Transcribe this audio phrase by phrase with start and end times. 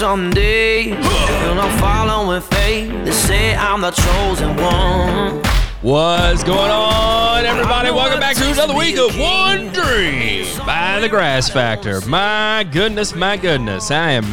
[0.00, 0.92] someday.
[0.92, 2.88] And I'm following fate.
[3.04, 5.42] They say I'm the chosen one.
[5.82, 7.90] What's going on, everybody?
[7.90, 12.00] Welcome back to another week of One Dream by the Grass Factor.
[12.08, 14.24] My goodness, my goodness, I am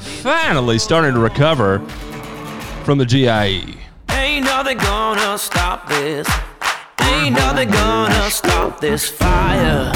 [0.00, 1.78] finally starting to recover
[2.82, 3.76] from the GIE.
[4.10, 6.28] Ain't nothing gonna stop this.
[7.00, 9.92] Ain't nothing gonna stop this fire.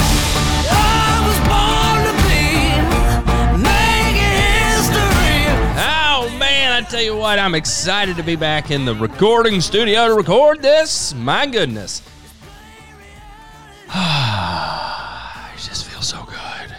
[6.79, 10.61] I tell you what, I'm excited to be back in the recording studio to record
[10.61, 11.13] this.
[11.13, 11.99] My goodness.
[13.89, 16.69] it just feels so good.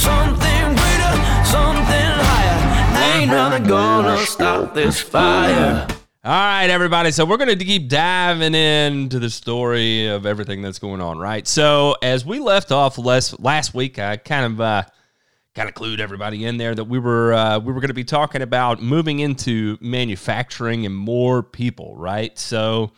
[0.00, 1.12] Something greater,
[1.44, 3.18] something higher.
[3.20, 5.86] Ain't nothing gonna stop this fire.
[6.24, 7.10] All right, everybody.
[7.10, 11.46] So we're going to keep diving into the story of everything that's going on, right?
[11.46, 14.82] So as we left off last last week, I kind of uh,
[15.58, 18.04] kind of clued everybody in there that we were uh, we were going to be
[18.04, 22.38] talking about moving into manufacturing and more people, right?
[22.38, 22.92] So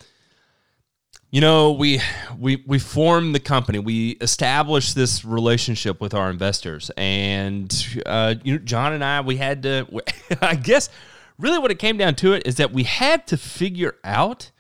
[1.31, 2.03] you know we
[2.39, 3.79] we we formed the company.
[3.79, 6.91] We established this relationship with our investors.
[6.99, 7.73] And
[8.05, 9.87] uh, you know john and i we had to
[10.43, 10.91] i guess
[11.39, 14.51] really what it came down to it is that we had to figure out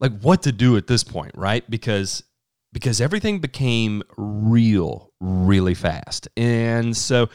[0.00, 1.68] like what to do at this point right?
[1.70, 2.24] Because
[2.72, 6.28] because everything became real really fast.
[6.36, 7.28] And so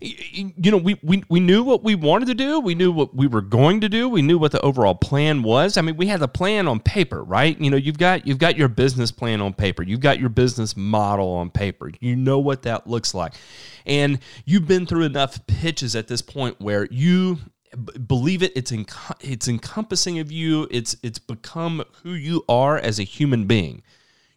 [0.00, 2.60] you know we, we we knew what we wanted to do.
[2.60, 4.08] We knew what we were going to do.
[4.08, 5.76] We knew what the overall plan was.
[5.76, 7.60] I mean we had the plan on paper right?
[7.60, 9.82] You know you've got you've got your business plan on paper.
[9.82, 11.90] You've got your business model on paper.
[12.00, 13.34] You know what that looks like.
[13.86, 17.38] And you've been through enough pitches at this point where you
[18.06, 20.68] believe it it's enc- it's encompassing of you.
[20.70, 23.82] It's it's become who you are as a human being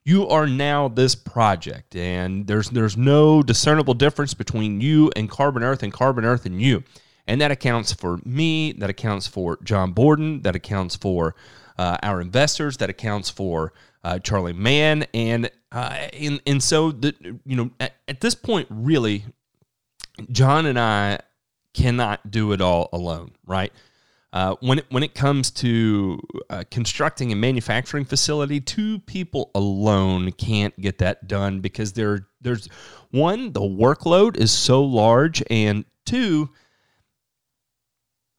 [0.03, 5.63] you are now this project and there's there's no discernible difference between you and carbon
[5.63, 6.83] earth and carbon earth and you.
[7.27, 11.35] And that accounts for me that accounts for john borden that accounts for
[11.77, 13.73] uh, our investors that accounts for
[14.03, 15.05] uh, charlie mann.
[15.13, 19.25] And uh, and, and so the, you know at, at this point really
[20.31, 21.19] john and i
[21.73, 23.71] cannot do it all alone right
[24.33, 26.19] uh, when it, when it comes to
[26.49, 32.67] uh, constructing a manufacturing facility, two people alone can't get that done because there there's
[33.11, 36.49] one the workload is so large, and two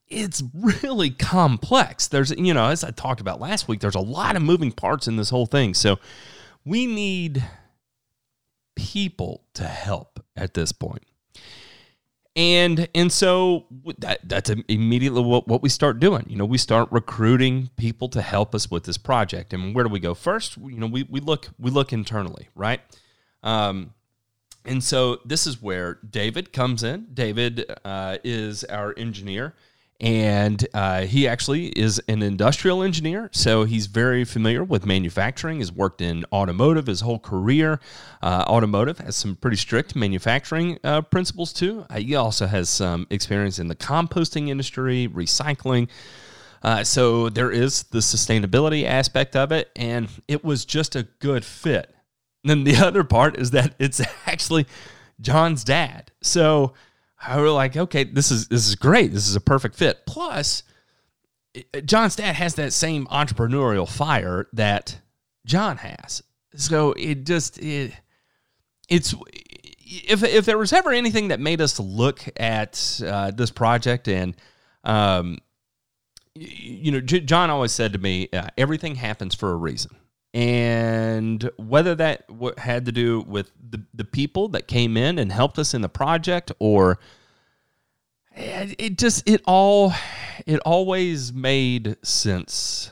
[0.08, 2.08] it's really complex.
[2.08, 5.06] There's you know as I talked about last week, there's a lot of moving parts
[5.06, 5.98] in this whole thing, so
[6.64, 7.44] we need
[8.76, 11.04] people to help at this point
[12.34, 13.66] and and so
[13.98, 16.24] that that's immediately what, what we start doing.
[16.28, 19.52] You know we start recruiting people to help us with this project.
[19.52, 20.14] And where do we go?
[20.14, 22.80] First you know we, we look we look internally right?
[23.42, 23.94] Um,
[24.64, 27.08] and so this is where david comes in.
[27.12, 29.54] David uh, is our engineer
[30.02, 35.60] and uh, he actually is an industrial engineer, so he's very familiar with manufacturing.
[35.60, 37.78] Has worked in automotive his whole career.
[38.20, 41.86] Uh, automotive has some pretty strict manufacturing uh, principles too.
[41.88, 45.88] Uh, he also has some experience in the composting industry, recycling.
[46.64, 51.44] Uh, so there is the sustainability aspect of it, and it was just a good
[51.44, 51.94] fit.
[52.42, 54.66] And then the other part is that it's actually
[55.20, 56.10] John's dad.
[56.22, 56.74] So
[57.24, 59.12] I was like, okay, this is this is great.
[59.12, 60.06] This is a perfect fit.
[60.06, 60.62] Plus,
[61.84, 65.00] John's dad has that same entrepreneurial fire that
[65.44, 66.22] John has.
[66.54, 67.92] So it just it
[68.88, 69.14] it's
[69.86, 74.36] if if there was ever anything that made us look at uh, this project and
[74.84, 75.38] um
[76.34, 79.94] you know J- John always said to me uh, everything happens for a reason
[80.34, 82.24] and whether that
[82.56, 85.88] had to do with the, the people that came in and helped us in the
[85.88, 86.98] project or
[88.34, 89.92] it, it just it all
[90.46, 92.90] it always made sense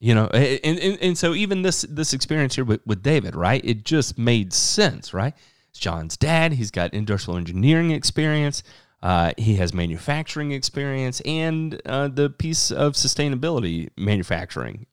[0.00, 3.62] you know and, and, and so even this this experience here with, with david right?
[3.62, 5.34] It just made sense right?
[5.68, 6.54] It's john's dad.
[6.54, 8.62] He's got industrial engineering experience.
[9.02, 14.86] Uh, he has manufacturing experience and uh, the piece of sustainability manufacturing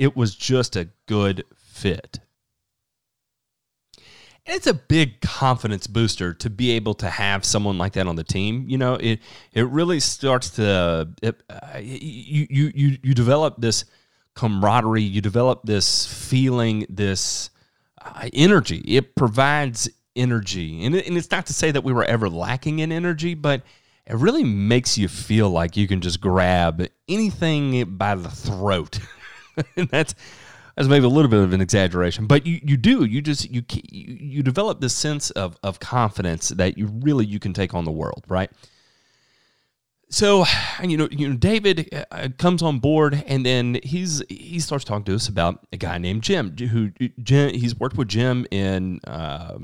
[0.00, 2.20] it was just a good fit.
[4.46, 8.16] And it's a big confidence booster to be able to have someone like that on
[8.16, 8.64] the team.
[8.66, 9.20] You know, it
[9.52, 13.84] it really starts to it, uh, you you you develop this
[14.34, 17.50] camaraderie, you develop this feeling, this
[18.02, 18.78] uh, energy.
[18.86, 22.78] It provides energy, and it, and it's not to say that we were ever lacking
[22.78, 23.62] in energy, but
[24.06, 28.98] it really makes you feel like you can just grab anything by the throat.
[29.76, 30.14] and that's
[30.76, 33.62] That's maybe a little bit of an exaggeration, but you, you do you just you
[33.90, 37.90] you develop this sense of of confidence that you really you can take on the
[37.90, 38.50] world, right?
[40.08, 40.44] So,
[40.82, 45.04] you know, you know, David uh, comes on board, and then he's he starts talking
[45.04, 46.90] to us about a guy named Jim, who
[47.22, 49.58] Jim, he's worked with Jim in uh,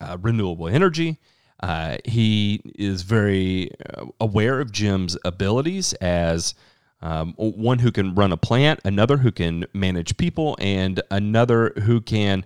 [0.00, 1.18] uh, renewable energy.
[1.60, 6.54] Uh, he is very uh, aware of Jim's abilities as
[7.00, 12.00] um, one who can run a plant, another who can manage people, and another who
[12.00, 12.44] can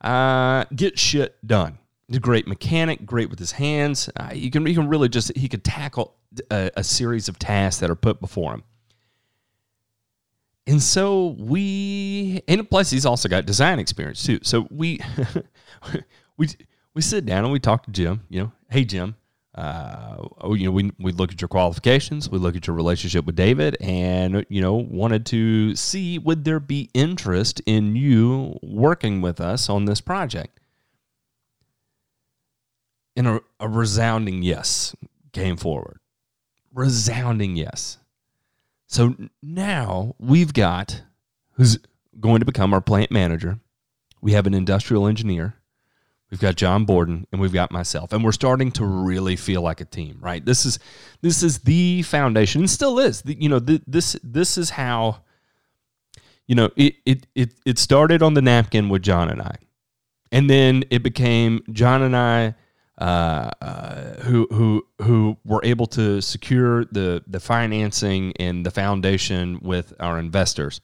[0.00, 1.78] uh, get shit done.
[2.08, 4.10] He's a great mechanic, great with his hands.
[4.16, 6.16] Uh, you can you can really just he could tackle
[6.50, 8.64] a, a series of tasks that are put before him.
[10.66, 14.38] And so we, and plus he's also got design experience too.
[14.42, 15.00] So we,
[16.36, 16.48] we,
[16.94, 18.22] we sit down and we talk to Jim.
[18.28, 19.16] You know, hey Jim,
[19.54, 23.26] uh, oh, you know, we we look at your qualifications, we look at your relationship
[23.26, 29.20] with David, and you know, wanted to see would there be interest in you working
[29.20, 30.58] with us on this project.
[33.14, 34.96] And a, a resounding yes
[35.32, 35.98] came forward
[36.74, 37.98] resounding yes.
[38.86, 41.02] So now we've got
[41.52, 41.78] who's
[42.18, 43.58] going to become our plant manager.
[44.20, 45.54] We have an industrial engineer.
[46.32, 48.14] We've got John Borden and we've got myself.
[48.14, 50.42] And we're starting to really feel like a team, right?
[50.42, 50.78] This is
[51.20, 53.22] this is the foundation and still is.
[53.26, 55.18] You know, this this is how
[56.46, 59.56] you know, it it it it started on the napkin with John and I.
[60.30, 62.54] And then it became John and I
[62.98, 69.60] uh, uh, who who who were able to secure the the financing and the foundation
[69.60, 70.80] with our investors.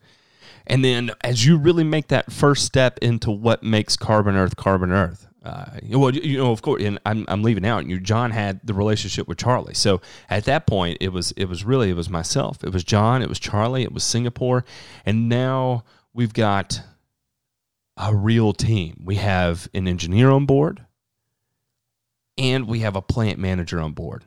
[0.66, 4.92] And then, as you really make that first step into what makes Carbon Earth Carbon
[4.92, 7.86] Earth, uh, well, you know, of course, and I'm, I'm leaving out.
[7.86, 11.64] You, John had the relationship with Charlie, so at that point, it was it was
[11.64, 14.64] really it was myself, it was John, it was Charlie, it was Singapore,
[15.06, 16.82] and now we've got
[17.96, 19.02] a real team.
[19.04, 20.84] We have an engineer on board
[22.38, 24.24] and we have a plant manager on board.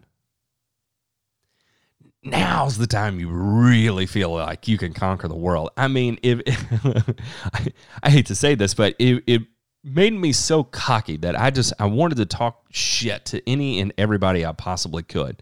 [2.24, 5.72] Now's the time you really feel like you can conquer the world.
[5.76, 6.40] I mean, if
[7.54, 7.68] I,
[8.04, 9.42] I, hate to say this, but it, it
[9.83, 13.94] made me so cocky that I just I wanted to talk shit to any and
[13.98, 15.42] everybody I possibly could.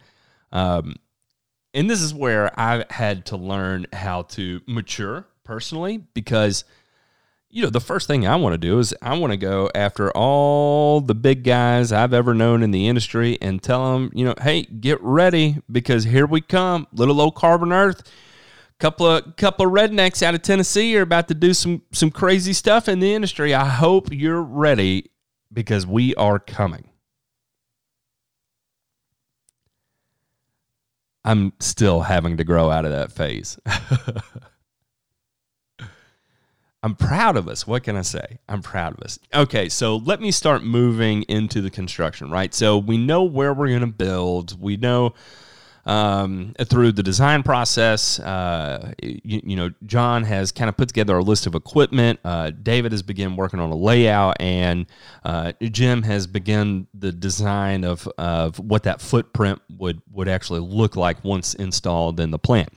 [0.51, 0.95] Um,
[1.74, 6.63] and this is where I had to learn how to mature personally because–
[7.51, 10.12] you know, the first thing I want to do is I want to go after
[10.12, 14.35] all the big guys I've ever known in the industry and tell them, you know,
[14.39, 18.03] hey, get ready because here we come, little old carbon earth.
[18.80, 22.54] Couple of couple of rednecks out of Tennessee are about to do some some crazy
[22.54, 23.54] stuff in the industry.
[23.54, 25.12] I hope you're ready
[25.52, 26.90] because we are coming.
[31.26, 33.60] I'm still having to grow out of that phase.
[36.81, 37.68] I'm proud of us.
[37.68, 38.40] What can I say?
[38.48, 39.20] I'm proud of us.
[39.34, 42.54] Okay, so let me start moving into the construction, right?
[42.54, 44.60] So we know where we're going to build.
[44.62, 45.14] We know
[45.89, 51.18] um, through the design process, uh, you, you, know, John has kind of put together
[51.18, 52.19] a list of equipment.
[52.24, 54.86] Uh, David has begun working on a layout, and
[55.25, 60.95] uh, Jim has begun the design of, of what that footprint would, would actually look
[60.95, 62.69] like once installed in the plant.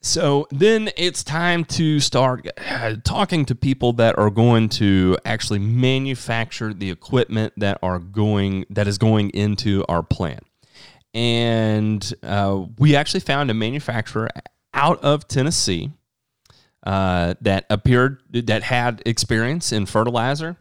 [0.00, 5.60] So then it's time to start uh, talking to people that are going to actually
[5.60, 10.44] manufacture the equipment that are going that is going into our plant.
[11.14, 14.30] And uh, we actually found a manufacturer
[14.72, 15.90] out of Tennessee
[16.84, 20.56] uh, that appeared that had experience in fertilizer,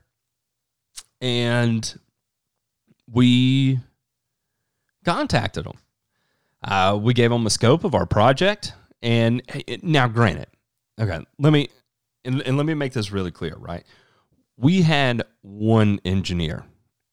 [1.20, 2.00] and
[3.10, 3.80] we
[5.06, 5.78] contacted them.
[6.64, 9.42] Uh, we gave them a scope of our project and
[9.82, 10.48] now, granted,
[11.00, 11.70] okay, let me
[12.24, 13.84] and, and let me make this really clear, right?
[14.58, 16.66] We had one engineer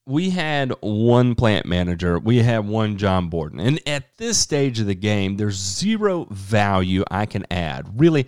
[0.09, 3.59] we had one plant manager, we had one John Borden.
[3.59, 7.99] And at this stage of the game, there's zero value I can add.
[7.99, 8.27] Really,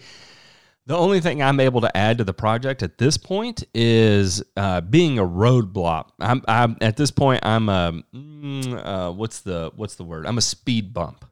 [0.85, 4.81] the only thing I'm able to add to the project at this point is uh,
[4.81, 6.09] being a roadblock.
[6.19, 10.27] I'm, I'm, at this point, I'm a mm, uh, what's the what's the word?
[10.27, 11.25] I'm a speed bump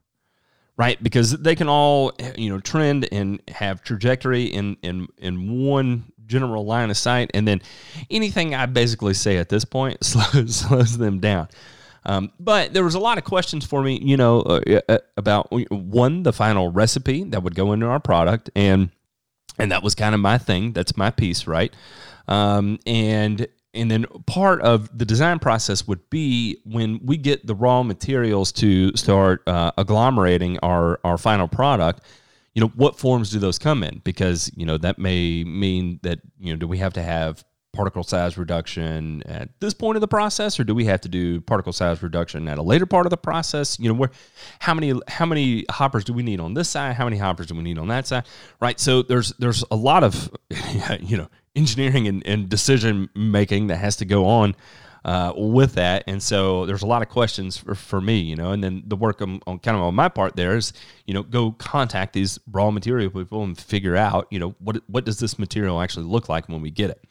[0.80, 1.02] right?
[1.02, 6.64] Because they can all you know trend and have trajectory in in in one general
[6.64, 7.60] line of sight, and then
[8.10, 11.48] anything I basically say at this point slows slows them down.
[12.06, 15.48] Um, but there was a lot of questions for me, you know, uh, uh about
[15.70, 18.90] one the final recipe that would go into our product, and
[19.58, 20.72] and that was kind of my thing.
[20.72, 21.74] That's my piece, right?
[22.28, 27.54] Um, and and then part of the design process would be when we get the
[27.54, 32.02] raw materials to start uh, agglomerating our, our final product
[32.54, 34.00] you know, what forms do those come in?
[34.04, 38.02] Because, you know, that may mean that, you know, do we have to have particle
[38.02, 41.72] size reduction at this point of the process or do we have to do particle
[41.72, 43.78] size reduction at a later part of the process?
[43.78, 44.10] You know where
[44.58, 46.96] how many how many hoppers do we need on this side?
[46.96, 48.24] How many hoppers do we need on that side?
[48.60, 48.80] Right?
[48.80, 50.30] So there's there's a lot of
[51.00, 54.56] you know engineering and, and decision making that has to go on
[55.04, 56.04] uh, with that.
[56.06, 58.96] And so there's a lot of questions for, for me, you know, and then the
[58.96, 60.72] work on, on, kind of on my part there is,
[61.06, 65.04] you know, go contact these raw material people and figure out, you know, what, what
[65.04, 67.04] does this material actually look like when we get it?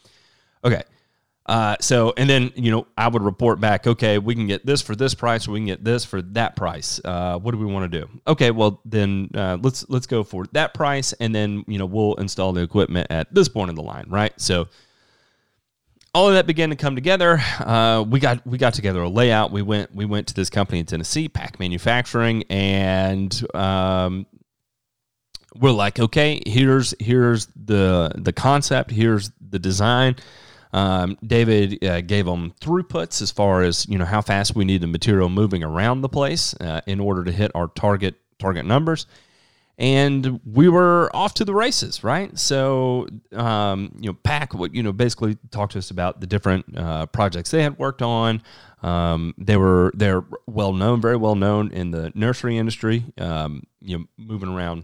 [0.64, 0.84] Okay.
[1.50, 3.88] Uh, so and then you know I would report back.
[3.88, 6.56] Okay, we can get this for this price, or we can get this for that
[6.56, 7.02] price.
[7.04, 8.08] Uh, what do we want to do?
[8.28, 12.14] Okay, well then uh, let's let's go for that price, and then you know we'll
[12.16, 14.32] install the equipment at this point in the line, right?
[14.40, 14.68] So
[16.14, 17.40] all of that began to come together.
[17.60, 19.52] Uh, we got we got together a layout.
[19.52, 24.26] We went we went to this company in Tennessee, Pack Manufacturing, and um,
[25.56, 30.16] we're like, okay, here's here's the the concept, here's the design.
[30.72, 34.82] Um, David uh, gave them throughputs as far as you know how fast we need
[34.82, 39.06] the material moving around the place uh, in order to hit our target target numbers
[39.80, 42.38] and we were off to the races, right?
[42.38, 46.78] So, um, you know, Pack, what you know, basically talked to us about the different
[46.78, 48.44] uh, projects they had worked on.
[48.84, 53.06] Um, they were they're well known, very well known in the nursery industry.
[53.18, 54.84] Um, you know, moving around.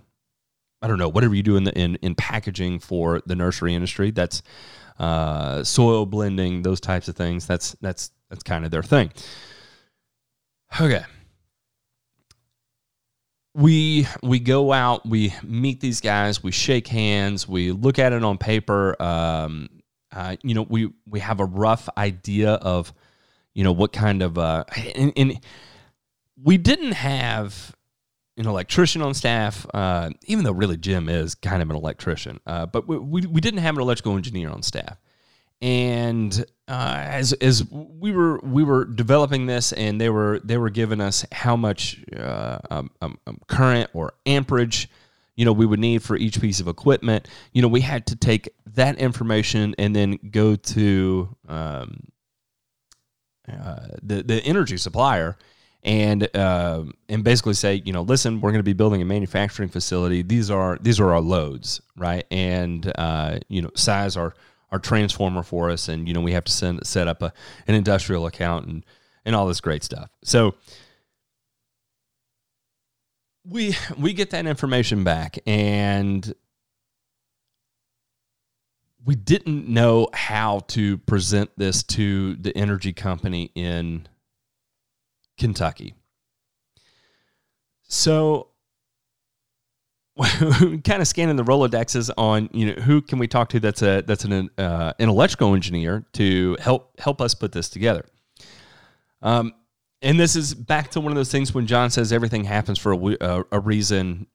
[0.82, 4.12] I don't know whatever you do in the in in packaging for the nursery industry.
[4.12, 4.44] That's
[4.98, 7.46] uh, soil blending, those types of things.
[7.46, 9.12] That's that's that's kind of their thing.
[10.80, 11.04] Okay
[13.56, 18.22] we we go out, we meet these guys, we shake hands, we look at it
[18.22, 19.02] on paper.
[19.02, 19.70] Um,
[20.12, 22.94] uh, you know, we we have a rough idea of,
[23.54, 25.40] you know, what kind of uh, and, and
[26.44, 27.74] we didn't have
[28.38, 32.66] an electrician on staff, uh, even though really Jim is kind of an electrician, uh,
[32.66, 34.98] but we, we, we didn't have an electrical engineer on staff
[35.62, 40.70] and uh, as as we were we were developing this, and they were they were
[40.70, 44.90] giving us how much uh, um, um, um, current or amperage,
[45.36, 47.28] you know, we would need for each piece of equipment.
[47.54, 52.08] You know, we had to take that information and then go to um,
[53.48, 55.38] uh, the the energy supplier
[55.84, 59.70] and uh, and basically say, you know, listen, we're going to be building a manufacturing
[59.70, 60.24] facility.
[60.24, 62.26] These are these are our loads, right?
[62.32, 64.34] And uh, you know, size our
[64.76, 67.32] our transformer for us, and you know we have to send set up a,
[67.66, 68.86] an industrial account and
[69.24, 70.10] and all this great stuff.
[70.22, 70.56] So
[73.46, 76.34] we we get that information back, and
[79.06, 84.08] we didn't know how to present this to the energy company in
[85.38, 85.94] Kentucky.
[87.88, 88.50] So
[90.84, 94.02] kind of scanning the rolodexes on you know who can we talk to that's a
[94.02, 98.06] that's an uh, an electrical engineer to help help us put this together.
[99.22, 99.54] Um,
[100.02, 102.94] and this is back to one of those things when John says everything happens for
[102.94, 104.28] a, a, a reason.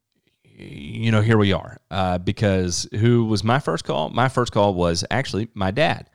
[0.43, 1.77] You know, here we are.
[1.89, 4.09] Uh, because who was my first call?
[4.09, 6.09] My first call was actually my dad.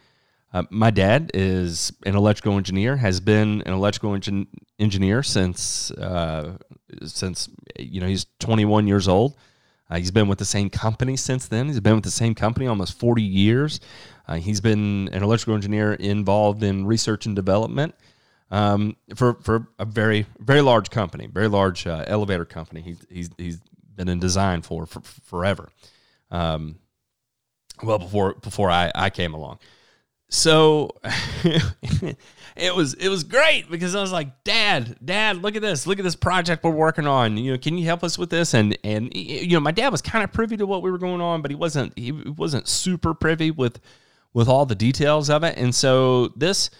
[0.52, 4.46] Uh, my dad is an electrical engineer, has been an electrical engin-
[4.78, 6.56] engineer since uh,
[7.04, 9.36] since you know he's 21 years old.
[9.88, 11.66] Uh, he's been with the same company since then.
[11.66, 13.80] He's been with the same company almost 40 years.
[14.26, 17.94] Uh, he's been an electrical engineer involved in research and development
[18.50, 22.80] um, for, for a very, very large company, very large uh, elevator company.
[22.80, 23.60] He's, he's, he's
[23.94, 25.68] been in design for, for forever.
[26.30, 26.76] Um,
[27.82, 29.58] well, before, before I, I came along.
[30.28, 30.90] So
[32.56, 35.98] it was it was great because I was like, Dad, Dad, look at this, look
[35.98, 37.36] at this project we're working on.
[37.36, 38.54] You know, can you help us with this?
[38.54, 41.20] And and you know, my dad was kind of privy to what we were going
[41.20, 43.80] on, but he wasn't he wasn't super privy with
[44.32, 45.56] with all the details of it.
[45.56, 46.70] And so this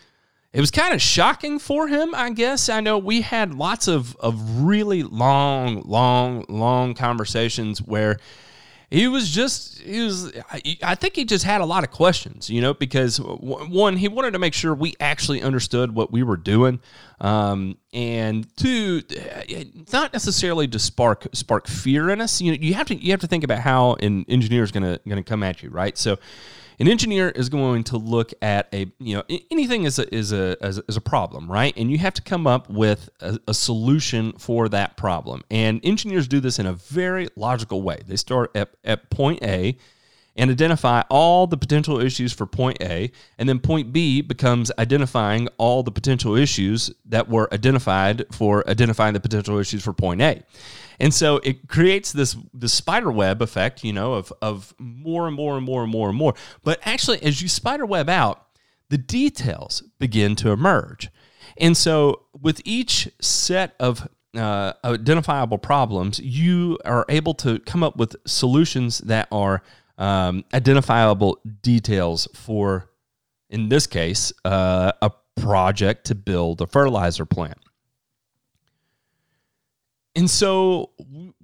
[0.53, 2.69] it was kind of shocking for him, I guess.
[2.69, 8.19] I know we had lots of of really long, long, long conversations where
[8.91, 10.33] he was just he was
[10.83, 14.33] i think he just had a lot of questions you know because one he wanted
[14.33, 16.81] to make sure we actually understood what we were doing.
[17.21, 19.03] Um, and two
[19.93, 22.41] not necessarily to spark spark fear in us.
[22.41, 24.83] You know you have to you have to think about how an engineer is going
[24.83, 25.97] to going to come at you right?
[25.97, 26.19] So
[26.79, 30.57] an engineer is going to look at a you know anything is a is a
[30.63, 34.69] is a problem right and you have to come up with a, a, solution for
[34.69, 39.09] that problem and engineers do this in a very logical way they start at, at
[39.11, 39.77] point a
[40.37, 43.11] and identify all the potential issues for point A.
[43.39, 49.15] And then point B becomes identifying all the potential issues that were identified for identifying
[49.15, 50.43] the potential issues for point A.
[50.99, 55.37] And so it creates this the spider web effect, you know, of of more and
[55.37, 56.35] more and more and more and more.
[56.63, 58.47] But actually, as you spider web out,
[58.89, 61.11] the details begin to emerge.
[61.59, 67.97] And so with each set of uh, identifiable problems, you are able to come up
[67.97, 69.63] with solutions that are
[69.99, 72.91] um, identifiable details for,
[73.49, 77.59] in this case, uh, a project to build a fertilizer plant.
[80.17, 80.91] And so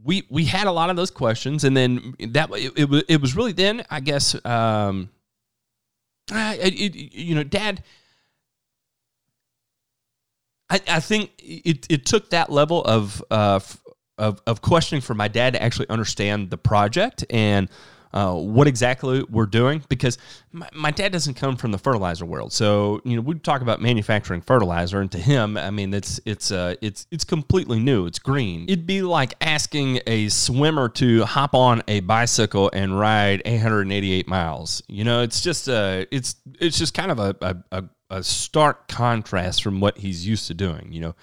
[0.02, 3.36] we we had a lot of those questions, and then that it, it, it was
[3.36, 5.10] really then I guess um,
[6.32, 7.84] it, you know Dad.
[10.70, 13.60] I, I think it, it took that level of, uh,
[14.16, 17.68] of of questioning for my dad to actually understand the project and
[18.12, 20.19] uh, what exactly we're doing because
[20.52, 22.52] my, my, dad doesn't come from the fertilizer world.
[22.52, 26.50] So you know we talk about manufacturing fertilizer, and to him, I mean it's it's
[26.50, 28.07] uh, it's it's completely new.
[28.07, 28.64] It's green.
[28.69, 34.83] It'd be like asking a swimmer to hop on a bicycle and ride 888 miles.
[34.88, 38.88] You know, it's just uh, it's it's just kind of a, a, a, a stark
[38.88, 40.92] contrast from what he's used to doing.
[40.92, 41.14] You know,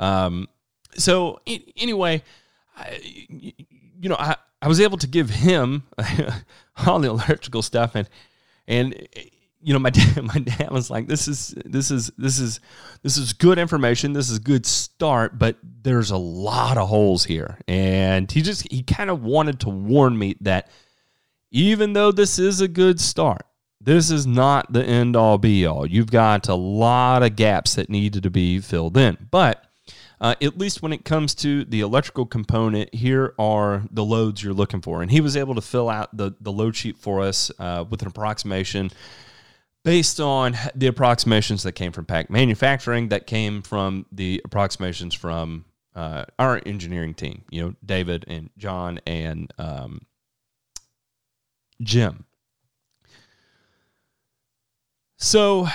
[0.00, 0.48] um,
[0.96, 2.22] so anyway,
[2.76, 3.54] I,
[4.02, 5.84] you know I I was able to give him
[6.86, 8.08] all the electrical stuff and
[8.66, 9.08] and
[9.60, 12.60] you know my dad my dad was like this is this is this is
[13.02, 14.12] this is good information.
[14.12, 17.58] This is a good start but there's a lot of holes here.
[17.66, 20.68] And he just he kind of wanted to warn me that
[21.52, 23.46] even though this is a good start
[23.80, 25.86] this is not the end all be all.
[25.86, 29.28] You've got a lot of gaps that needed to be filled in.
[29.30, 29.64] But
[30.22, 34.54] uh, at least when it comes to the electrical component, here are the loads you're
[34.54, 35.02] looking for.
[35.02, 38.02] And he was able to fill out the, the load sheet for us uh, with
[38.02, 38.92] an approximation
[39.82, 45.64] based on the approximations that came from Pack Manufacturing, that came from the approximations from
[45.96, 50.02] uh, our engineering team, you know, David and John and um,
[51.82, 52.26] Jim.
[55.16, 55.66] So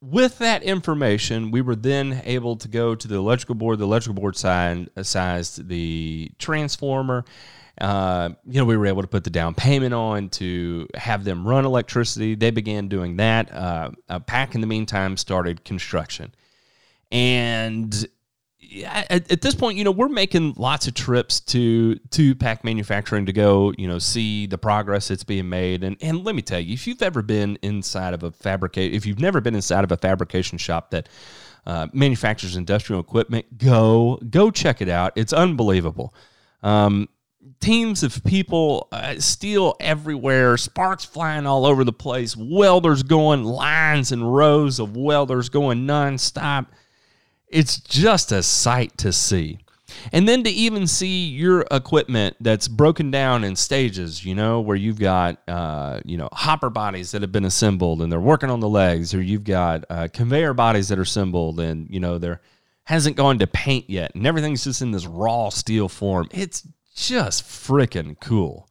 [0.00, 3.78] with that information, we were then able to go to the electrical board.
[3.78, 7.24] The electrical board signed, sized the transformer.
[7.80, 11.46] Uh, you know, we were able to put the down payment on to have them
[11.46, 12.34] run electricity.
[12.34, 13.52] They began doing that.
[13.52, 16.34] Uh, Pack, in the meantime, started construction.
[17.12, 18.06] And
[18.84, 23.26] at, at, this point, you know, we're making lots of trips to to pack manufacturing
[23.26, 25.84] to go, you know, see the progress that's being made.
[25.84, 29.06] And and let me tell you, if you've ever been inside of a fabricate, if
[29.06, 31.08] you've never been inside of a fabrication shop that
[31.66, 35.12] uh, manufactures industrial equipment, go go check it out.
[35.16, 36.14] It's unbelievable.
[36.62, 37.08] Um,
[37.60, 44.12] teams of people, uh, steel everywhere, sparks flying all over the place, welders going lines
[44.12, 46.66] and rows of welders going nonstop
[47.48, 49.58] it's just a sight to see.
[50.12, 54.76] And then to even see your equipment that's broken down in stages, you know, where
[54.76, 58.60] you've got, uh, you know, hopper bodies that have been assembled and they're working on
[58.60, 62.40] the legs, or you've got uh, conveyor bodies that are assembled and, you know, there
[62.84, 66.28] hasn't gone to paint yet and everything's just in this raw steel form.
[66.32, 66.62] It's
[66.94, 68.65] just freaking cool.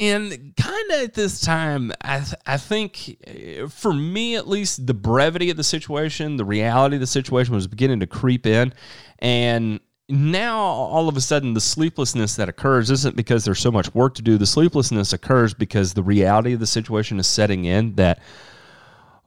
[0.00, 4.86] And kind of at this time, I, th- I think eh, for me at least,
[4.86, 8.72] the brevity of the situation, the reality of the situation was beginning to creep in.
[9.18, 13.94] And now all of a sudden, the sleeplessness that occurs isn't because there's so much
[13.94, 14.38] work to do.
[14.38, 18.20] The sleeplessness occurs because the reality of the situation is setting in that,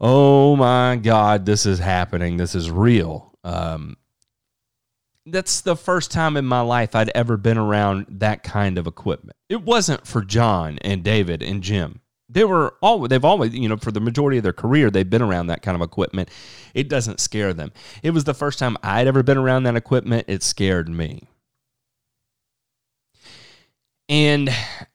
[0.02, 2.38] oh my God, this is happening.
[2.38, 3.38] This is real.
[3.44, 3.96] Um,
[5.26, 9.38] that's the first time in my life I'd ever been around that kind of equipment.
[9.50, 12.02] It wasn't for John and David and Jim.
[12.30, 15.22] They were all they've always, you know, for the majority of their career, they've been
[15.22, 16.30] around that kind of equipment.
[16.74, 17.72] It doesn't scare them.
[18.02, 20.26] It was the first time I'd ever been around that equipment.
[20.28, 21.28] It scared me.
[24.10, 24.50] And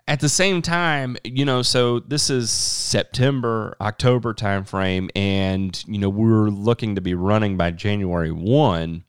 [0.07, 6.11] at the same time, you know, so this is September, October timeframe, and you know,
[6.11, 9.05] we're looking to be running by January 1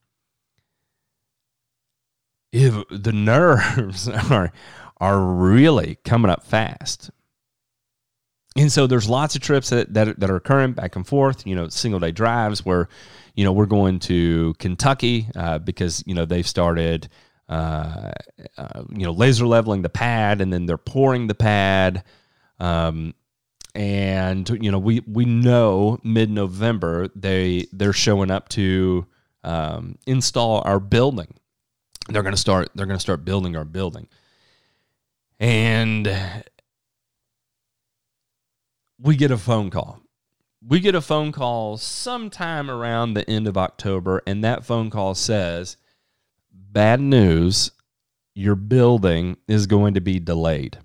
[2.51, 4.51] if the nerves are
[4.99, 7.09] are really coming up fast.
[8.57, 11.55] And so there's lots of trips that, that, that are occurring back and forth, you
[11.55, 12.89] know, single day drives where,
[13.35, 17.07] you know, we're going to Kentucky uh, because, you know, they've started,
[17.47, 18.11] uh,
[18.57, 22.03] uh, you know, laser leveling the pad and then they're pouring the pad.
[22.59, 23.13] Um,
[23.75, 29.05] and, you know, we, we know mid November they, they're showing up to
[29.43, 31.38] um, install our building
[32.09, 34.07] they're going to start they're going to start building our building
[35.39, 36.07] And
[38.99, 40.01] we get a phone call.
[40.65, 45.15] We get a phone call sometime around the end of October, and that phone call
[45.15, 45.77] says,
[46.51, 47.71] Bad news,
[48.35, 50.79] your building is going to be delayed.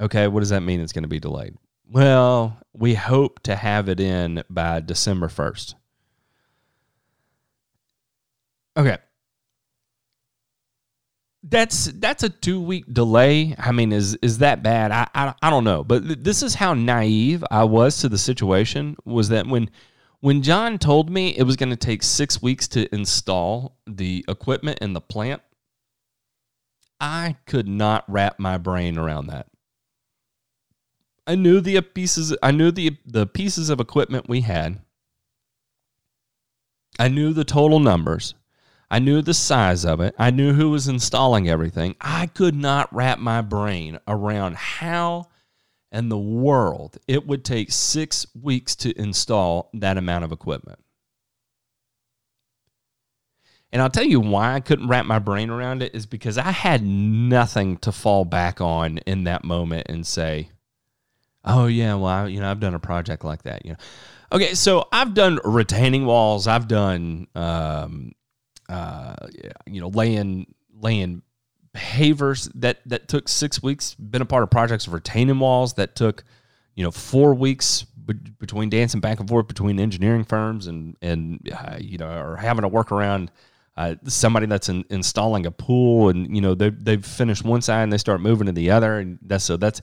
[0.00, 1.56] Okay, what does that mean it's going to be delayed?
[1.88, 5.74] Well, we hope to have it in by December 1st.
[8.76, 8.98] Okay.
[11.46, 13.54] That's that's a two week delay.
[13.58, 14.90] I mean, is is that bad?
[14.90, 18.96] I, I I don't know, but this is how naive I was to the situation.
[19.04, 19.68] Was that when
[20.20, 24.78] when John told me it was going to take six weeks to install the equipment
[24.80, 25.42] in the plant,
[26.98, 29.48] I could not wrap my brain around that.
[31.26, 32.34] I knew the pieces.
[32.42, 34.80] I knew the the pieces of equipment we had.
[36.98, 38.34] I knew the total numbers.
[38.94, 40.14] I knew the size of it.
[40.20, 41.96] I knew who was installing everything.
[42.00, 45.30] I could not wrap my brain around how
[45.90, 50.78] in the world it would take six weeks to install that amount of equipment.
[53.72, 56.52] And I'll tell you why I couldn't wrap my brain around it is because I
[56.52, 60.50] had nothing to fall back on in that moment and say,
[61.44, 63.78] "Oh yeah, well, I, you know, I've done a project like that." You know,
[64.30, 66.46] okay, so I've done retaining walls.
[66.46, 68.12] I've done um,
[68.68, 69.14] uh,
[69.66, 71.22] you know, laying laying
[71.74, 73.94] pavers that that took six weeks.
[73.94, 76.24] Been a part of projects of retaining walls that took,
[76.74, 81.50] you know, four weeks be- between dancing back and forth between engineering firms and and
[81.52, 83.30] uh, you know, or having to work around.
[83.76, 87.82] Uh, somebody that's in, installing a pool and you know they they've finished one side
[87.82, 89.82] and they start moving to the other and that's so that's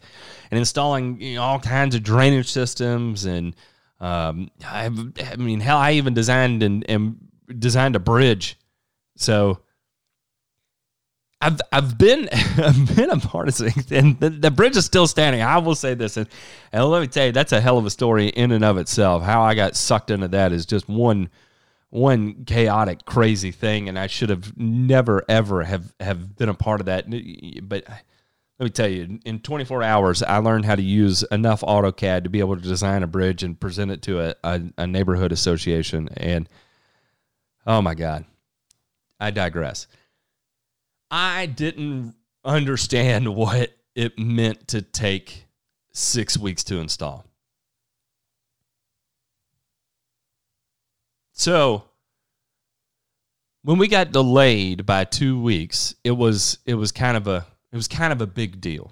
[0.49, 3.53] and installing you know, all kinds of drainage systems and
[3.99, 7.17] um, I, I mean hell I even designed and, and
[7.59, 8.57] designed a bridge
[9.15, 9.61] so
[11.41, 15.07] I've I've been I've been a part of it, and the, the, bridge is still
[15.07, 15.41] standing.
[15.41, 16.27] I will say this, and,
[16.71, 19.23] and let me tell you, that's a hell of a story in and of itself.
[19.23, 21.29] How I got sucked into that is just one
[21.89, 26.79] one chaotic, crazy thing, and I should have never ever have have been a part
[26.79, 27.05] of that.
[27.67, 27.85] But
[28.59, 32.29] let me tell you, in 24 hours, I learned how to use enough AutoCAD to
[32.29, 36.09] be able to design a bridge and present it to a, a, a neighborhood association,
[36.15, 36.47] and
[37.65, 38.25] oh my god
[39.21, 39.87] I digress.
[41.11, 45.45] I didn't understand what it meant to take
[45.93, 47.25] six weeks to install.
[51.33, 51.83] So
[53.63, 57.75] when we got delayed by two weeks, it was it was kind of a it
[57.75, 58.91] was kind of a big deal.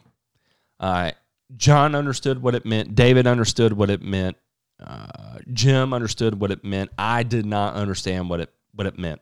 [0.79, 1.11] Uh,
[1.57, 2.95] John understood what it meant.
[2.95, 4.37] David understood what it meant.
[4.79, 6.91] Uh, Jim understood what it meant.
[6.97, 9.21] I did not understand what it what it meant.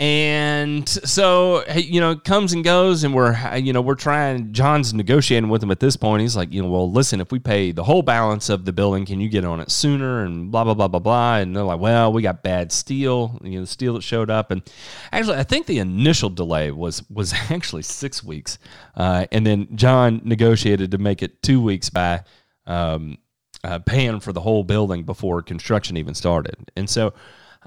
[0.00, 4.52] And so, you know, it comes and goes, and we're, you know, we're trying.
[4.52, 6.20] John's negotiating with him at this point.
[6.20, 9.04] He's like, you know, well, listen, if we pay the whole balance of the building,
[9.06, 10.22] can you get on it sooner?
[10.22, 11.38] And blah blah blah blah blah.
[11.38, 14.52] And they're like, well, we got bad steel, you know, the steel that showed up.
[14.52, 14.62] And
[15.10, 18.58] actually, I think the initial delay was was actually six weeks,
[18.94, 22.22] uh, and then John negotiated to make it two weeks by
[22.66, 23.18] um,
[23.64, 26.70] uh, paying for the whole building before construction even started.
[26.76, 27.14] And so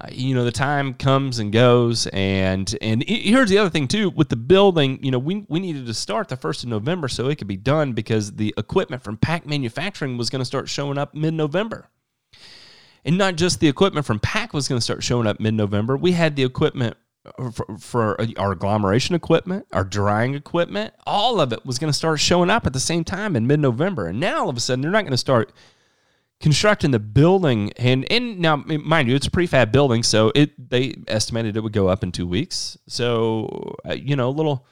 [0.00, 4.08] uh, you know the time comes and goes and and here's the other thing too
[4.10, 7.28] with the building you know we, we needed to start the first of november so
[7.28, 10.98] it could be done because the equipment from pack manufacturing was going to start showing
[10.98, 11.88] up mid-november.
[13.04, 16.12] And not just the equipment from pack was going to start showing up mid-november we
[16.12, 16.96] had the equipment
[17.52, 22.18] for, for our agglomeration equipment our drying equipment all of it was going to start
[22.18, 24.06] showing up at the same time in mid-november.
[24.06, 25.52] And now all of a sudden they're not going to start
[26.42, 30.92] constructing the building and and now mind you it's a prefab building so it they
[31.06, 32.76] estimated it would go up in two weeks.
[32.88, 34.66] So uh, you know a little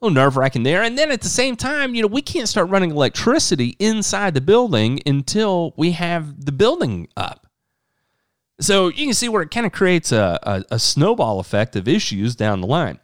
[0.00, 0.84] little nerve wracking there.
[0.84, 4.40] And then at the same time you know we can't start running electricity inside the
[4.40, 7.48] building until we have the building up.
[8.60, 11.86] So you can see where it kind of creates a, a, a snowball effect of
[11.86, 13.00] issues down the line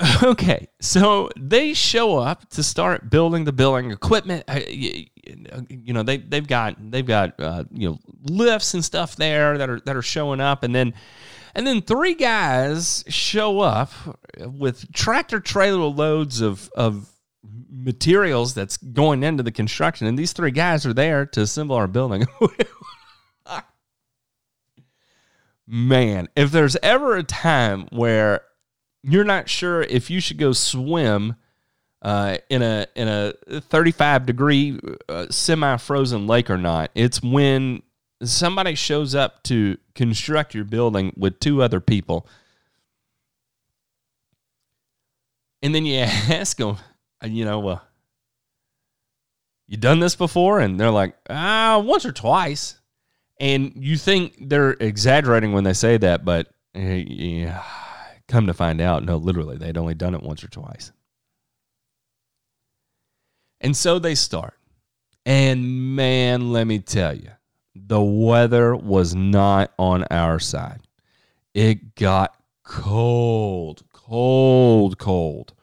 [0.22, 4.44] Okay, so they show up to start building the building equipment.
[4.48, 9.58] Uh, you know, they they've got they've got uh, you know lifts and stuff there
[9.58, 10.94] that are that are showing up, and then
[11.54, 13.92] and then three guys show up
[14.38, 17.08] with tractor trailer loads of of
[17.70, 21.88] materials that's going into the construction, and these three guys are there to assemble our
[21.88, 22.26] building.
[25.66, 28.42] Man, if there's ever a time where
[29.06, 31.36] you're not sure if you should go swim
[32.02, 36.90] uh, in a in a 35 degree uh, semi frozen lake or not.
[36.94, 37.82] It's when
[38.22, 42.26] somebody shows up to construct your building with two other people.
[45.62, 46.76] And then you ask them,
[47.24, 47.82] you know, well,
[49.66, 50.60] you done this before?
[50.60, 52.78] And they're like, ah, once or twice.
[53.40, 57.62] And you think they're exaggerating when they say that, but uh, yeah,
[58.28, 60.92] come to find out, no, literally, they'd only done it once or twice.
[63.60, 64.58] And so they start.
[65.26, 67.30] And man, let me tell you,
[67.74, 70.80] the weather was not on our side.
[71.54, 75.54] It got cold, cold, cold.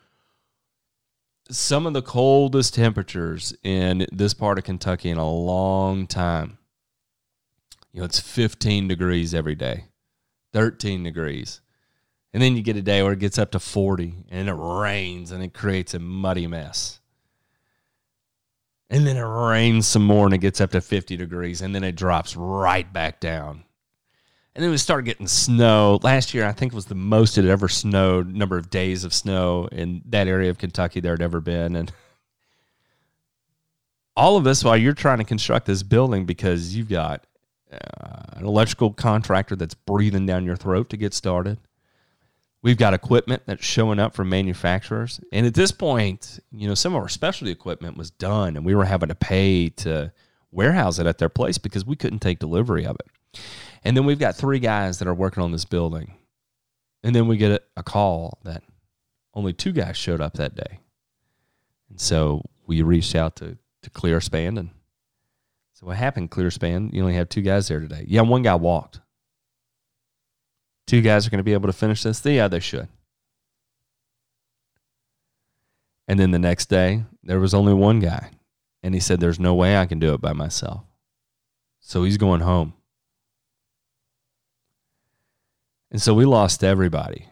[1.49, 6.57] Some of the coldest temperatures in this part of Kentucky in a long time.
[7.91, 9.85] You know, it's 15 degrees every day,
[10.53, 11.61] 13 degrees.
[12.33, 15.31] And then you get a day where it gets up to 40 and it rains
[15.31, 16.99] and it creates a muddy mess.
[18.89, 21.83] And then it rains some more and it gets up to 50 degrees and then
[21.83, 23.63] it drops right back down.
[24.53, 25.99] And then we started getting snow.
[26.03, 29.13] Last year, I think it was the most it ever snowed, number of days of
[29.13, 31.77] snow in that area of Kentucky there had ever been.
[31.77, 31.91] And
[34.15, 37.25] all of this while you're trying to construct this building because you've got
[37.71, 41.57] uh, an electrical contractor that's breathing down your throat to get started.
[42.63, 45.19] We've got equipment that's showing up from manufacturers.
[45.31, 48.75] And at this point, you know, some of our specialty equipment was done and we
[48.75, 50.13] were having to pay to
[50.51, 53.39] warehouse it at their place because we couldn't take delivery of it.
[53.83, 56.13] And then we've got three guys that are working on this building.
[57.03, 58.61] And then we get a, call that
[59.33, 60.79] only two guys showed up that day.
[61.89, 64.69] And so we reached out to, to Clearspan and
[65.81, 66.93] so what happened, Clearspan?
[66.93, 68.05] You only have two guys there today.
[68.07, 69.00] Yeah, one guy walked.
[70.87, 72.25] Two guys are going to be able to finish this?
[72.25, 72.87] Yeah, they should.
[76.07, 78.31] And then the next day, there was only one guy.
[78.83, 80.83] And he said, There's no way I can do it by myself.
[81.79, 82.73] So he's going home.
[85.91, 87.27] And so we lost everybody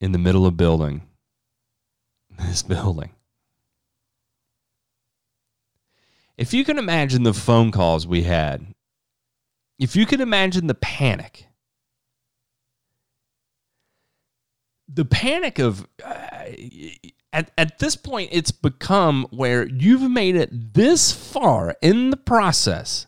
[0.00, 1.02] in the middle of building
[2.38, 3.10] this building.
[6.36, 8.66] If you can imagine the phone calls we had,
[9.78, 11.46] if you can imagine the panic
[14.92, 16.44] the panic of uh,
[17.32, 23.06] at, at this point it's become where you've made it this far in the process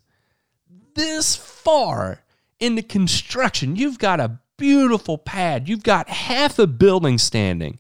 [0.97, 2.25] this far
[2.59, 3.77] into construction.
[3.77, 5.69] You've got a beautiful pad.
[5.69, 7.79] You've got half a building standing.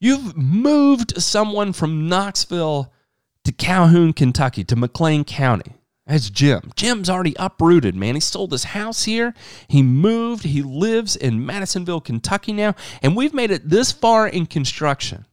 [0.00, 2.92] You've moved someone from knoxville
[3.44, 5.74] to calhoun kentucky to mclean county
[6.06, 6.70] that's Jim.
[6.76, 8.14] Jim's already uprooted, man.
[8.14, 9.32] He sold his house here.
[9.68, 10.44] He moved.
[10.44, 12.74] He lives in Madisonville, Kentucky now.
[13.02, 15.24] And we've made it this far in construction.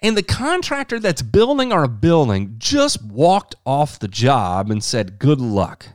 [0.00, 5.40] And the contractor that's building our building just walked off the job and said, Good
[5.40, 5.86] luck.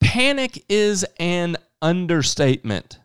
[0.00, 3.00] Panic is an understatement.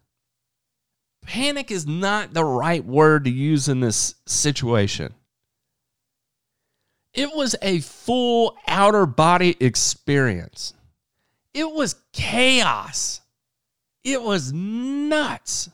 [1.26, 5.14] Panic is not the right word to use in this situation.
[7.14, 10.74] It was a full outer body experience.
[11.54, 13.22] It was chaos.
[14.04, 15.70] It was nuts.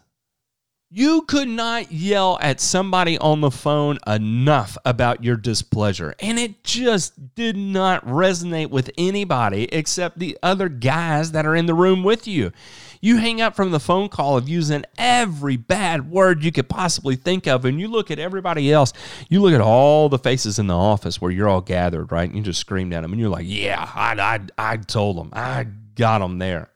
[0.90, 6.16] You could not yell at somebody on the phone enough about your displeasure.
[6.20, 11.66] And it just did not resonate with anybody except the other guys that are in
[11.66, 12.54] the room with you.
[13.02, 17.16] You hang up from the phone call of using every bad word you could possibly
[17.16, 18.94] think of, and you look at everybody else.
[19.30, 22.28] You look at all the faces in the office where you're all gathered, right?
[22.28, 25.30] And you just scream at them, and you're like, Yeah, I, I, I told them.
[25.34, 26.70] I got them there.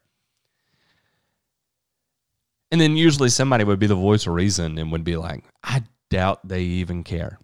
[2.71, 5.83] And then usually somebody would be the voice of reason and would be like, I
[6.09, 7.37] doubt they even care.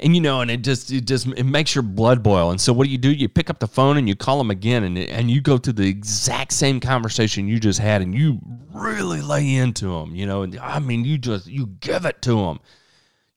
[0.00, 2.50] And you know, and it just it just it makes your blood boil.
[2.50, 3.12] And so what do you do?
[3.12, 5.72] You pick up the phone and you call them again and and you go to
[5.72, 8.40] the exact same conversation you just had and you
[8.72, 12.36] really lay into them, you know, and I mean you just you give it to
[12.36, 12.60] them.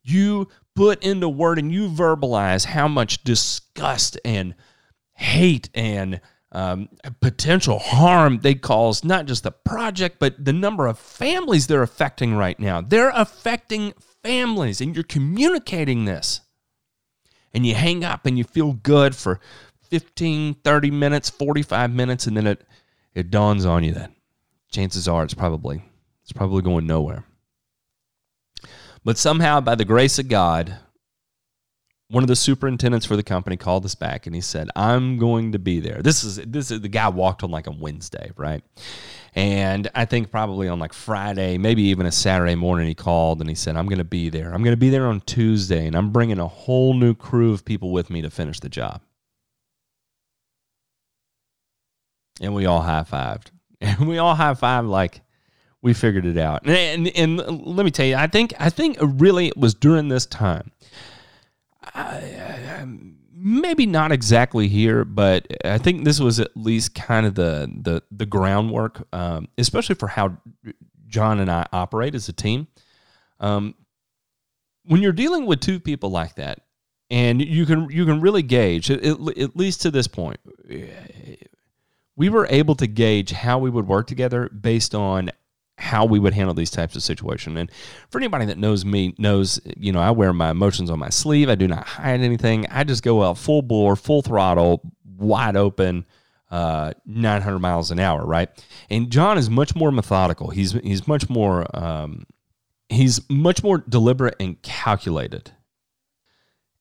[0.03, 4.55] You put into word and you verbalize how much disgust and
[5.13, 6.89] hate and um,
[7.19, 12.35] potential harm they cause not just the project, but the number of families they're affecting
[12.35, 12.81] right now.
[12.81, 13.93] They're affecting
[14.23, 16.41] families, and you're communicating this.
[17.57, 19.39] And you hang up and you feel good for
[19.89, 22.63] 15, 30 minutes, 45 minutes, and then it,
[23.15, 24.11] it dawns on you that
[24.69, 25.81] chances are it's probably
[26.21, 27.23] it's probably going nowhere.
[29.03, 30.77] But somehow, by the grace of God,
[32.09, 35.51] one of the superintendents for the company called us back and he said, "I'm going
[35.51, 38.63] to be there." This is this is the guy walked on like a Wednesday, right?
[39.35, 43.49] And I think probably on like Friday, maybe even a Saturday morning, he called and
[43.49, 44.53] he said, "I'm going to be there.
[44.53, 47.65] I'm going to be there on Tuesday, and I'm bringing a whole new crew of
[47.65, 49.01] people with me to finish the job."
[52.39, 55.21] And we all high fived, and we all high fived like
[55.81, 56.65] we figured it out.
[56.65, 60.07] And, and, and let me tell you, I think I think really it was during
[60.07, 60.71] this time.
[61.93, 62.85] I,
[63.31, 68.03] maybe not exactly here, but I think this was at least kind of the the
[68.11, 70.37] the groundwork, um, especially for how
[71.07, 72.67] John and I operate as a team.
[73.39, 73.75] Um,
[74.83, 76.61] when you're dealing with two people like that,
[77.09, 80.39] and you can you can really gauge at, at least to this point,
[82.15, 85.29] we were able to gauge how we would work together based on
[85.87, 87.57] how we would handle these types of situations.
[87.57, 87.71] And
[88.09, 91.49] for anybody that knows me, knows, you know, I wear my emotions on my sleeve.
[91.49, 92.67] I do not hide anything.
[92.69, 94.81] I just go out full bore, full throttle,
[95.17, 96.05] wide open,
[96.51, 98.49] uh, 900 miles an hour, right?
[98.89, 100.49] And John is much more methodical.
[100.49, 102.25] He's he's much more um,
[102.89, 105.51] he's much more deliberate and calculated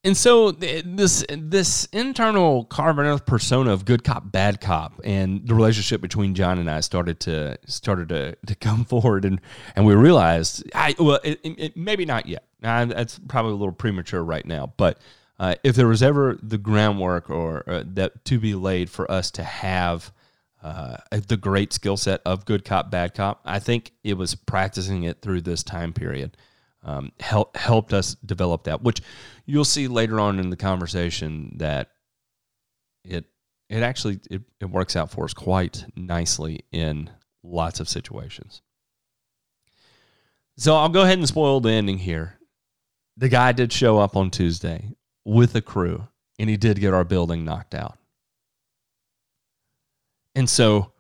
[0.07, 5.55] and so this this internal carbon earth persona of good cop bad cop and the
[5.55, 9.40] relationship between John and I started to started to, to come forward and
[9.75, 12.45] and we realized I well it, it, maybe not yet.
[12.61, 14.99] That's probably a little premature right now but
[15.38, 19.31] uh, if there was ever the groundwork or uh, that to be laid for us
[19.33, 20.12] to have
[20.62, 25.03] uh, the great skill set of good cop bad cop I think it was practicing
[25.03, 26.37] it through this time period
[26.87, 29.03] um, help, helped us develop that, which
[29.46, 31.90] you'll see later on in the conversation that
[33.04, 33.24] it
[33.68, 37.11] it actually it, it works out for us quite nicely in
[37.42, 38.61] lots of situations.
[40.59, 42.38] So I'll go ahead and spoil the ending here.
[43.16, 44.92] The guy did show up on Tuesday
[45.24, 46.06] with a crew,
[46.38, 47.98] and he did get our building knocked out.
[50.35, 50.92] And so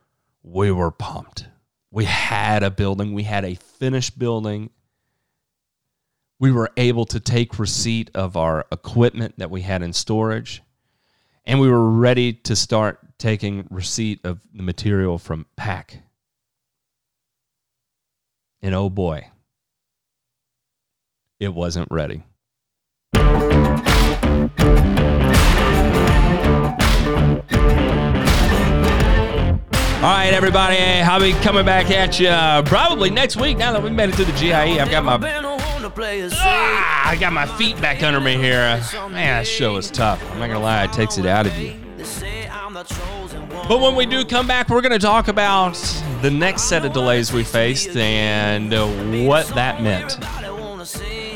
[0.42, 1.46] we were pumped.
[1.90, 4.70] We had a building, we had a finished building
[6.38, 10.62] we were able to take receipt of our equipment that we had in storage,
[11.44, 16.02] and we were ready to start taking receipt of the material from PAC.
[18.60, 19.28] And oh boy,
[21.40, 22.22] it wasn't ready.
[29.96, 32.28] All right, everybody, I'll be coming back at you
[32.68, 34.78] probably next week now that we made it to the GIE.
[34.78, 35.16] I've got my
[36.36, 38.80] Ah, I got my feet back under me here.
[38.94, 40.22] Man, that show is tough.
[40.32, 41.74] I'm not gonna lie, it takes it out of you.
[43.68, 45.74] But when we do come back, we're gonna talk about
[46.22, 48.70] the next set of delays we faced and
[49.26, 50.18] what that meant.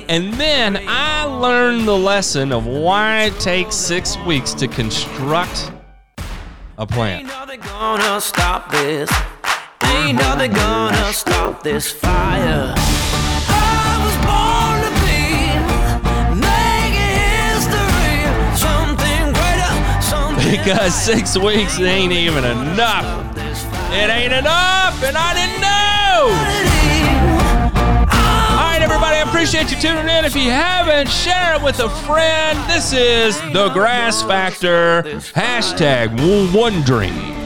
[0.09, 5.73] And then I learned the lesson of why it takes six weeks to construct
[6.79, 7.21] a plant.
[7.21, 9.11] Ain't nothing gonna stop this.
[9.85, 12.75] Ain't nothing gonna stop this fire.
[20.51, 23.37] Because six weeks ain't even enough.
[23.93, 26.31] It ain't enough, and I didn't know.
[28.53, 30.25] All right, everybody, I appreciate you tuning in.
[30.25, 32.59] If you haven't, share it with a friend.
[32.71, 35.03] This is The Grass Factor.
[35.35, 37.40] Hashtag One Dream.